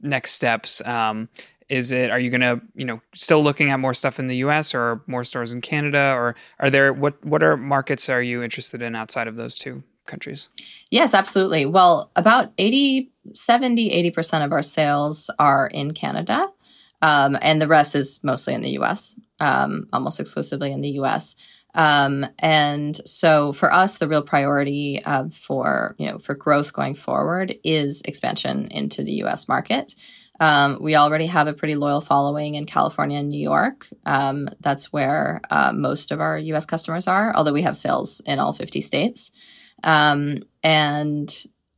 [0.00, 0.84] next steps?
[0.86, 1.28] Um,
[1.68, 4.36] is it are you going to you know still looking at more stuff in the
[4.36, 8.42] US or more stores in Canada or are there what what are markets are you
[8.42, 10.48] interested in outside of those two countries?
[10.90, 11.66] Yes, absolutely.
[11.66, 16.48] Well, about 80 70 80% of our sales are in Canada.
[17.02, 21.36] Um, and the rest is mostly in the US, um, almost exclusively in the US.
[21.76, 26.94] Um, and so for us, the real priority uh, for you know for growth going
[26.94, 29.46] forward is expansion into the U.S.
[29.46, 29.94] market.
[30.40, 33.86] Um, we already have a pretty loyal following in California and New York.
[34.04, 38.38] Um, that's where uh, most of our US customers are, although we have sales in
[38.38, 39.30] all 50 states.
[39.82, 41.34] Um, and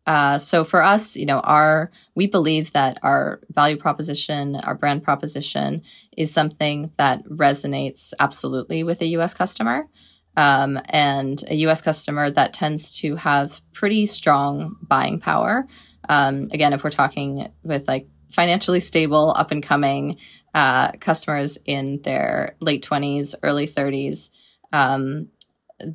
[0.08, 5.02] uh, so for us, you know, our we believe that our value proposition, our brand
[5.02, 5.82] proposition,
[6.16, 9.34] is something that resonates absolutely with a U.S.
[9.34, 9.86] customer,
[10.34, 11.82] um, and a U.S.
[11.82, 15.66] customer that tends to have pretty strong buying power.
[16.08, 20.16] Um, again, if we're talking with like financially stable, up and coming
[20.54, 24.30] uh, customers in their late 20s, early 30s,
[24.72, 25.28] um,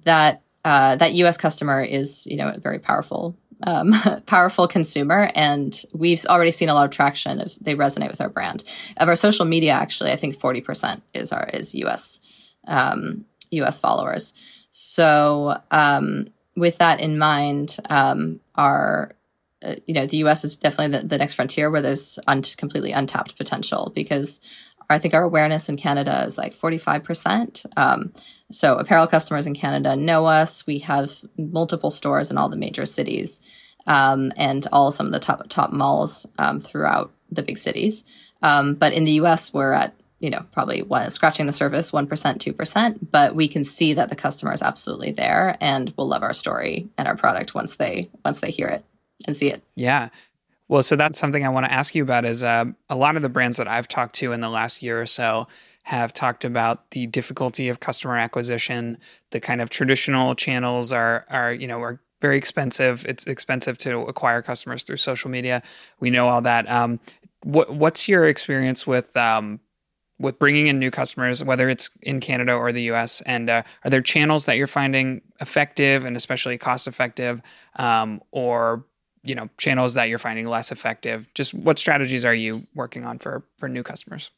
[0.06, 1.38] that uh, that U.S.
[1.38, 3.94] customer is, you know, a very powerful, um,
[4.26, 7.40] powerful consumer, and we've already seen a lot of traction.
[7.40, 8.64] If they resonate with our brand,
[8.98, 12.20] of our social media, actually, I think forty percent is our is U.S.
[12.68, 13.80] Um, U.S.
[13.80, 14.34] followers.
[14.72, 19.16] So, um, with that in mind, um, our
[19.64, 20.44] uh, you know, the U.S.
[20.44, 24.42] is definitely the, the next frontier where there's un- completely untapped potential because
[24.90, 27.66] I think our awareness in Canada is like 45%.
[27.78, 28.14] Um,
[28.52, 30.66] so apparel customers in Canada know us.
[30.68, 33.42] We have multiple stores in all the major cities
[33.88, 38.04] um, and all some of the top top malls um, throughout the big cities.
[38.42, 42.08] Um, but in the U.S., we're at you know probably one, scratching the surface, one
[42.08, 43.12] percent, two percent.
[43.12, 46.90] But we can see that the customer is absolutely there and will love our story
[46.98, 48.86] and our product once they once they hear it
[49.26, 49.64] and see it.
[49.76, 50.10] Yeah.
[50.74, 53.22] Well, so that's something I want to ask you about is uh, a lot of
[53.22, 55.48] the brands that I've talked to in the last year or so
[55.84, 58.98] have talked about the difficulty of customer acquisition.
[59.30, 63.06] The kind of traditional channels are are you know are very expensive.
[63.08, 65.62] It's expensive to acquire customers through social media.
[66.00, 66.68] We know all that.
[66.68, 67.00] Um,
[67.44, 69.60] what what's your experience with um,
[70.18, 73.22] with bringing in new customers, whether it's in Canada or the U.S.
[73.28, 77.44] And uh, are there channels that you're finding effective and especially cost effective,
[77.76, 78.84] um, or
[79.24, 81.30] you know channels that you're finding less effective?
[81.34, 84.32] Just what strategies are you working on for for new customers?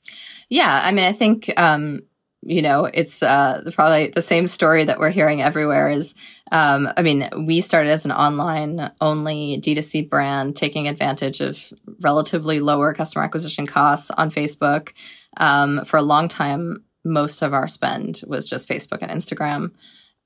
[0.49, 2.01] Yeah i mean i think um
[2.41, 6.13] you know it's uh probably the same story that we're hearing everywhere is
[6.51, 12.59] um i mean we started as an online only d2c brand taking advantage of relatively
[12.59, 14.93] lower customer acquisition costs on facebook.
[15.37, 19.71] Um for a long time most of our spend was just facebook and instagram.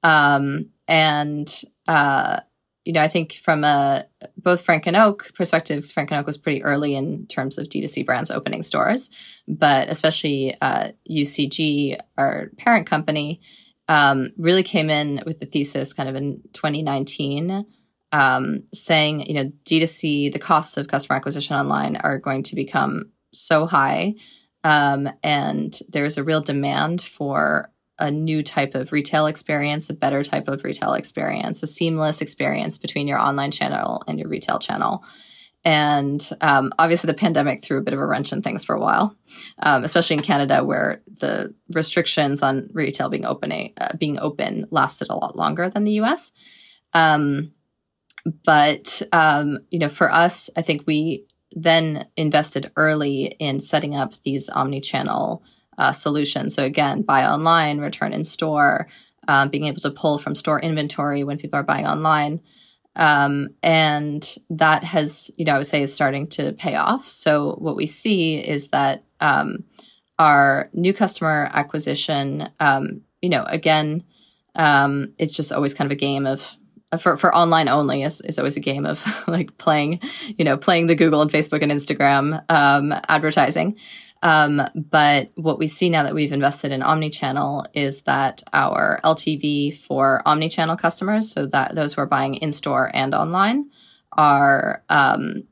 [0.03, 2.41] Um and uh
[2.89, 6.39] you know, I think from a both Frank and Oak perspectives, Frank and Oak was
[6.39, 9.11] pretty early in terms of D2C brands opening stores,
[9.47, 13.41] but especially uh, UCG, our parent company,
[13.87, 17.63] um, really came in with the thesis kind of in 2019,
[18.11, 23.11] um, saying, you know, D2C, the costs of customer acquisition online are going to become
[23.31, 24.15] so high.
[24.63, 30.23] Um, and there's a real demand for a new type of retail experience, a better
[30.23, 35.03] type of retail experience, a seamless experience between your online channel and your retail channel.
[35.65, 38.79] And um, obviously, the pandemic threw a bit of a wrench in things for a
[38.79, 39.15] while,
[39.61, 45.09] um, especially in Canada, where the restrictions on retail being open uh, being open lasted
[45.09, 46.31] a lot longer than the U.S.
[46.93, 47.51] Um,
[48.45, 54.13] but um, you know, for us, I think we then invested early in setting up
[54.23, 55.43] these omni-channel
[55.79, 56.49] uh, solution.
[56.49, 58.87] So again, buy online, return in store,
[59.27, 62.41] um, being able to pull from store inventory when people are buying online.
[62.95, 67.07] Um, and that has, you know, I would say is starting to pay off.
[67.07, 69.63] So what we see is that um,
[70.17, 74.03] our new customer acquisition, um, you know, again,
[74.55, 76.57] um, it's just always kind of a game of
[76.97, 80.87] for, for online only is, is always a game of like playing, you know, playing
[80.87, 83.77] the Google and Facebook and Instagram um, advertising.
[84.21, 89.77] Um, but what we see now that we've invested in omni-channel is that our LTV
[89.77, 93.69] for omni-channel customers, so that those who are buying in store and online,
[94.11, 95.43] are um,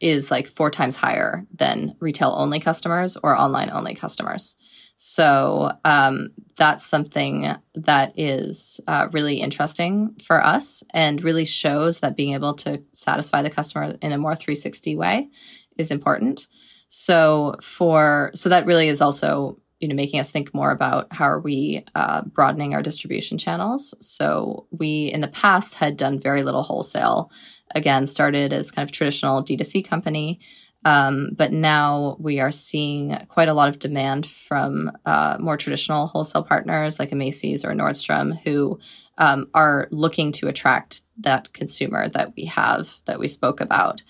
[0.00, 4.56] is like four times higher than retail only customers or online only customers.
[4.96, 12.16] So um, that's something that is uh, really interesting for us and really shows that
[12.16, 15.30] being able to satisfy the customer in a more 360 way
[15.76, 16.46] is important.
[16.94, 21.24] So for so that really is also you know making us think more about how
[21.24, 23.94] are we uh, broadening our distribution channels.
[24.00, 27.32] So we in the past had done very little wholesale.
[27.74, 30.38] Again, started as kind of traditional D2C company.
[30.84, 36.08] Um, but now we are seeing quite a lot of demand from uh, more traditional
[36.08, 38.78] wholesale partners like a Macy's or a Nordstrom who
[39.16, 44.02] um, are looking to attract that consumer that we have that we spoke about.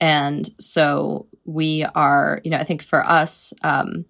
[0.00, 4.04] And so we are, you know, I think for us, um,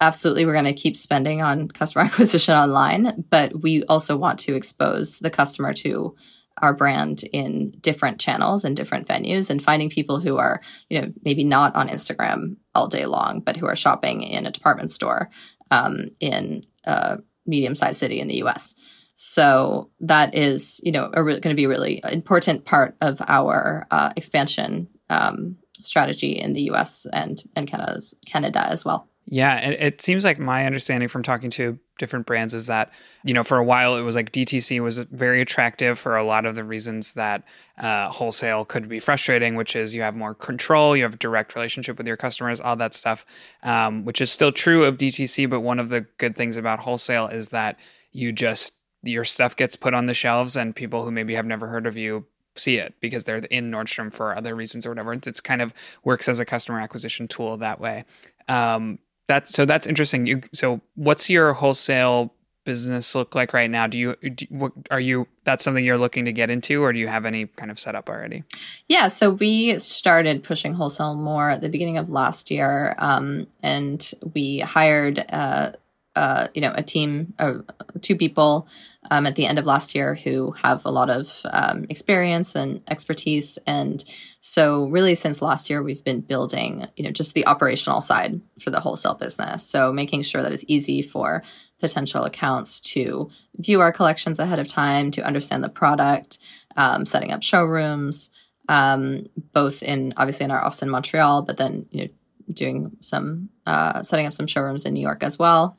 [0.00, 4.54] absolutely we're going to keep spending on customer acquisition online, but we also want to
[4.54, 6.16] expose the customer to
[6.62, 11.12] our brand in different channels and different venues and finding people who are, you know,
[11.24, 15.30] maybe not on Instagram all day long, but who are shopping in a department store
[15.70, 18.74] um, in a medium sized city in the US.
[19.14, 23.86] So that is, you know, re- going to be a really important part of our
[23.90, 27.06] uh, expansion um, strategy in the U.S.
[27.12, 29.08] and and Canada's, Canada as well.
[29.26, 32.90] Yeah, it, it seems like my understanding from talking to different brands is that
[33.22, 36.46] you know for a while it was like DTC was very attractive for a lot
[36.46, 37.44] of the reasons that
[37.78, 41.96] uh, wholesale could be frustrating, which is you have more control, you have direct relationship
[41.98, 43.24] with your customers, all that stuff,
[43.62, 45.48] um, which is still true of DTC.
[45.48, 47.78] But one of the good things about wholesale is that
[48.12, 48.72] you just
[49.02, 51.96] your stuff gets put on the shelves and people who maybe have never heard of
[51.96, 52.26] you
[52.56, 55.12] see it because they're in Nordstrom for other reasons or whatever.
[55.12, 55.72] It's kind of
[56.04, 58.04] works as a customer acquisition tool that way.
[58.48, 58.98] Um,
[59.28, 60.26] that's so that's interesting.
[60.26, 62.34] You so what's your wholesale
[62.64, 63.86] business look like right now?
[63.86, 66.98] Do you, do, what, are you that's something you're looking to get into, or do
[66.98, 68.42] you have any kind of setup already?
[68.88, 74.12] Yeah, so we started pushing wholesale more at the beginning of last year, um, and
[74.34, 75.24] we hired.
[75.28, 75.72] Uh,
[76.20, 77.54] uh, you know, a team, uh,
[78.02, 78.68] two people
[79.10, 82.82] um, at the end of last year who have a lot of um, experience and
[82.90, 83.58] expertise.
[83.66, 84.04] And
[84.38, 88.68] so, really, since last year, we've been building, you know, just the operational side for
[88.68, 89.66] the wholesale business.
[89.66, 91.42] So, making sure that it's easy for
[91.78, 96.38] potential accounts to view our collections ahead of time, to understand the product,
[96.76, 98.28] um, setting up showrooms,
[98.68, 102.10] um, both in obviously in our office in Montreal, but then you know
[102.52, 105.78] doing some uh, setting up some showrooms in New York as well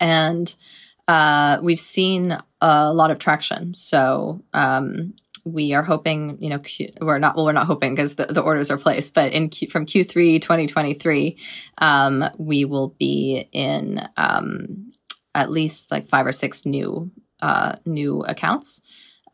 [0.00, 0.54] and
[1.08, 3.74] uh, we've seen a lot of traction.
[3.74, 5.14] So um,
[5.44, 8.42] we are hoping, you know, Q, we're not, well, we're not hoping because the, the,
[8.42, 11.38] orders are placed, but in Q, from Q3 2023,
[11.78, 14.90] um, we will be in um,
[15.34, 17.10] at least like five or six new
[17.40, 18.80] uh, new accounts.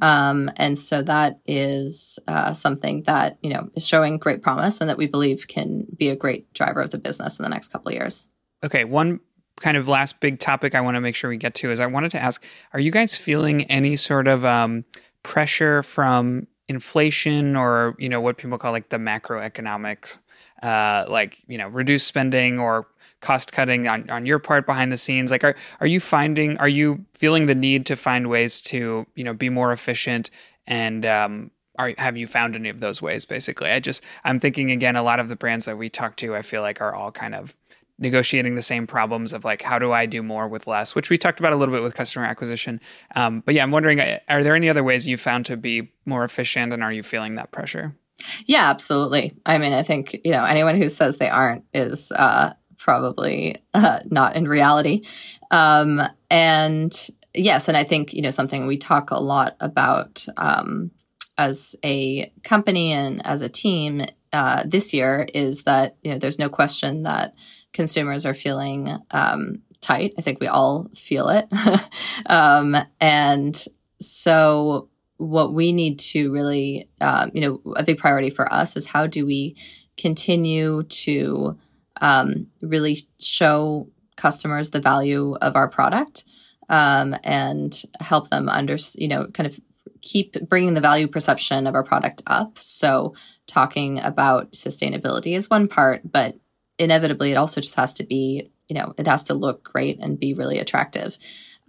[0.00, 4.90] Um, and so that is uh, something that you know is showing great promise, and
[4.90, 7.90] that we believe can be a great driver of the business in the next couple
[7.90, 8.28] of years.
[8.64, 9.20] Okay, one
[9.60, 11.86] kind of last big topic I want to make sure we get to is I
[11.86, 14.84] wanted to ask Are you guys feeling any sort of um,
[15.22, 20.18] pressure from inflation or, you know, what people call like the macroeconomics,
[20.62, 22.86] uh, like, you know, reduced spending or
[23.20, 25.30] cost cutting on, on your part behind the scenes?
[25.30, 29.24] Like, are, are you finding, are you feeling the need to find ways to, you
[29.24, 30.30] know, be more efficient?
[30.66, 33.70] And, um, are, have you found any of those ways basically?
[33.70, 36.42] I just i'm thinking again a lot of the brands that we talk to i
[36.42, 37.56] feel like are all kind of
[38.02, 41.16] negotiating the same problems of like how do I do more with less, which we
[41.16, 42.80] talked about a little bit with customer acquisition.
[43.14, 45.92] Um, but yeah, I'm wondering, uh, are there any other ways you found to be
[46.04, 47.96] more efficient, and are you feeling that pressure?
[48.44, 49.34] Yeah, absolutely.
[49.46, 54.00] I mean, I think you know anyone who says they aren't is uh, probably uh,
[54.10, 55.06] not in reality.
[55.50, 60.90] Um, and yes, and I think you know something we talk a lot about um,
[61.38, 66.38] as a company and as a team uh, this year is that you know there's
[66.38, 67.34] no question that
[67.72, 70.14] consumers are feeling um, tight.
[70.18, 71.46] I think we all feel it.
[72.26, 73.62] um, and
[74.00, 78.86] so, what we need to really, um, you know, a big priority for us is
[78.86, 79.56] how do we
[79.96, 81.56] continue to
[82.00, 86.24] um, really show customers the value of our product
[86.68, 89.60] um, and help them under, you know, kind of
[90.00, 92.58] keep bringing the value perception of our product up.
[92.60, 93.14] So,
[93.46, 96.36] talking about sustainability is one part, but
[96.78, 100.18] inevitably it also just has to be you know it has to look great and
[100.18, 101.16] be really attractive.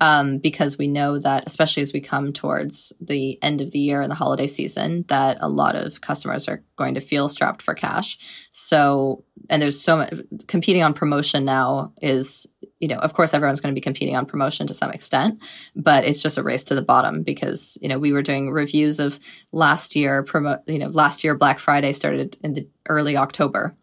[0.02, 4.02] Um, because we know that especially as we come towards the end of the year
[4.02, 7.74] and the holiday season that a lot of customers are going to feel strapped for
[7.74, 8.18] cash.
[8.52, 10.14] So and there's so much
[10.48, 12.48] competing on promotion now is
[12.80, 15.42] you know of course everyone's going to be competing on promotion to some extent
[15.76, 19.00] but it's just a race to the bottom because you know we were doing reviews
[19.00, 19.20] of
[19.52, 23.76] last year promo you know last year black friday started in the early october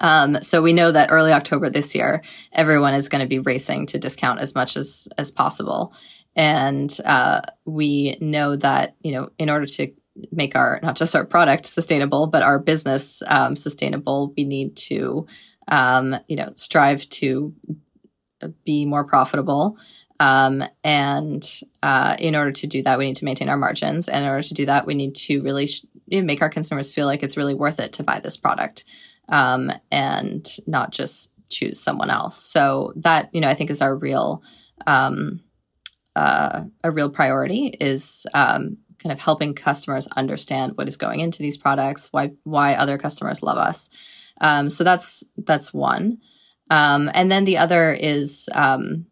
[0.00, 2.22] um, so we know that early October this year,
[2.52, 5.94] everyone is going to be racing to discount as much as as possible,
[6.34, 9.92] and uh, we know that you know in order to
[10.32, 15.26] make our not just our product sustainable, but our business um, sustainable, we need to
[15.68, 17.54] um, you know strive to
[18.64, 19.78] be more profitable.
[20.18, 21.46] Um, and
[21.82, 24.08] uh, in order to do that, we need to maintain our margins.
[24.08, 27.04] And in order to do that, we need to really sh- make our consumers feel
[27.04, 28.84] like it's really worth it to buy this product
[29.28, 32.36] um, and not just choose someone else.
[32.36, 34.42] So that you know, I think is our real
[34.86, 35.40] um,
[36.14, 41.42] uh, a real priority is um, kind of helping customers understand what is going into
[41.42, 43.90] these products, why why other customers love us.
[44.40, 46.18] Um, so that's that's one,
[46.70, 49.06] um, and then the other is um,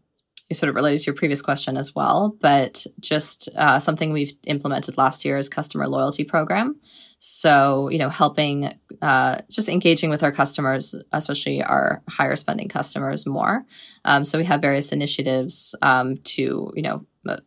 [0.55, 4.97] sort of related to your previous question as well, but just uh, something we've implemented
[4.97, 6.81] last year is customer loyalty program.
[7.19, 13.27] So, you know, helping uh, just engaging with our customers, especially our higher spending customers,
[13.27, 13.65] more.
[14.05, 17.39] Um, so, we have various initiatives um, to, you know, uh,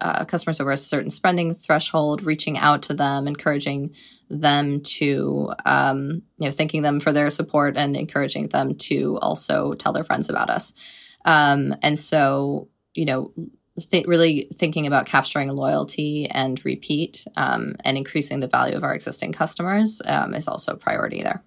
[0.00, 3.94] uh, customers over a certain spending threshold, reaching out to them, encouraging
[4.28, 9.74] them to, um, you know, thanking them for their support and encouraging them to also
[9.74, 10.72] tell their friends about us.
[11.24, 13.32] Um, and so, you know,
[13.78, 18.94] th- really thinking about capturing loyalty and repeat um, and increasing the value of our
[18.94, 21.42] existing customers um, is also a priority there.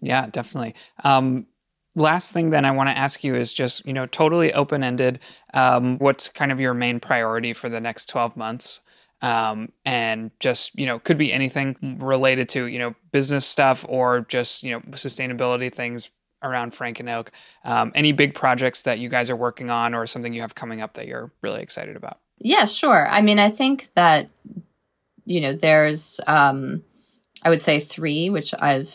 [0.00, 0.74] Yeah, definitely.
[1.02, 1.46] Um,
[1.94, 5.20] last thing then I want to ask you is just, you know, totally open ended.
[5.54, 8.82] Um, what's kind of your main priority for the next 12 months?
[9.22, 14.20] Um, and just, you know, could be anything related to, you know, business stuff or
[14.20, 16.10] just, you know, sustainability things
[16.42, 17.30] around Frank and Oak.
[17.64, 20.80] Um, any big projects that you guys are working on or something you have coming
[20.80, 22.18] up that you're really excited about?
[22.38, 23.08] Yeah, sure.
[23.08, 24.28] I mean, I think that,
[25.24, 26.84] you know, there's, um,
[27.42, 28.94] I would say three, which I've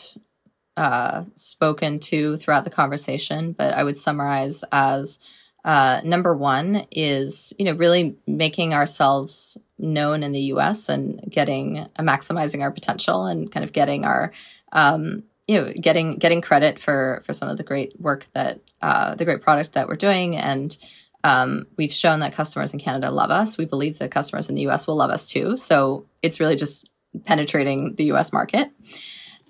[0.76, 5.18] uh, spoken to throughout the conversation, but I would summarize as
[5.64, 11.78] uh, number one is, you know, really making ourselves known in the US and getting,
[11.78, 14.32] uh, maximizing our potential and kind of getting our,
[14.72, 19.14] um, you know getting getting credit for for some of the great work that uh,
[19.14, 20.36] the great product that we're doing.
[20.36, 20.76] And
[21.24, 23.56] um, we've shown that customers in canada love us.
[23.56, 25.56] We believe that customers in the us will love us too.
[25.56, 26.90] So it's really just
[27.24, 28.70] penetrating the us market.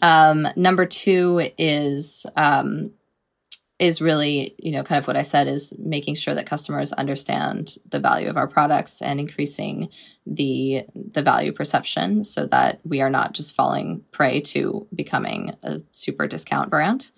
[0.03, 2.93] Um, number two is um,
[3.83, 7.79] is really, you know, kind of what I said is making sure that customers understand
[7.91, 9.89] the value of our products and increasing
[10.25, 15.81] the the value perception so that we are not just falling prey to becoming a
[15.91, 17.11] super discount brand.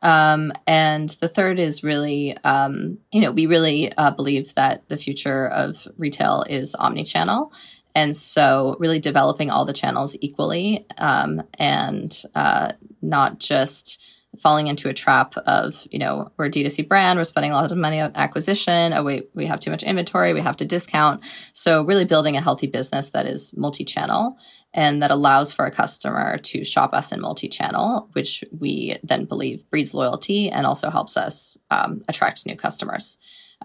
[0.00, 4.96] Um, and the third is really, um, you know, we really uh, believe that the
[4.96, 7.52] future of retail is omni-channel.
[7.94, 14.02] And so, really developing all the channels equally um, and uh, not just
[14.40, 17.70] falling into a trap of, you know, we're a D2C brand, we're spending a lot
[17.70, 18.92] of money on acquisition.
[18.92, 21.22] Oh, wait, we have too much inventory, we have to discount.
[21.52, 24.38] So, really building a healthy business that is multi channel
[24.74, 29.24] and that allows for a customer to shop us in multi channel, which we then
[29.24, 33.18] believe breeds loyalty and also helps us um, attract new customers.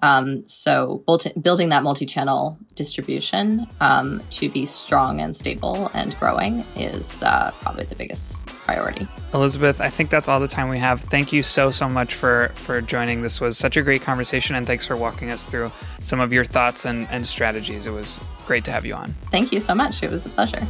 [0.04, 1.02] Um, so
[1.42, 7.86] building that multi-channel distribution um, to be strong and stable and growing is uh, probably
[7.86, 9.08] the biggest priority.
[9.34, 11.00] Elisabeth, I think that's all the time we have.
[11.00, 13.22] Thank you so so much for for joining.
[13.22, 16.44] This was such a great conversation, and thanks for walking us through some of your
[16.44, 17.88] thoughts and, and strategies.
[17.88, 19.16] It was great to have you on.
[19.32, 20.04] Thank you so much.
[20.04, 20.68] It was a pleasure.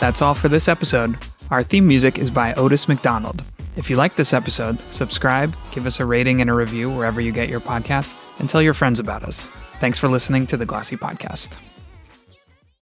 [0.00, 1.16] That's all for this episode.
[1.50, 3.42] Our theme music is by Otis McDonald.
[3.78, 7.30] If you like this episode, subscribe, give us a rating and a review wherever you
[7.30, 9.46] get your podcasts, and tell your friends about us.
[9.78, 11.56] Thanks for listening to the Glossy Podcast.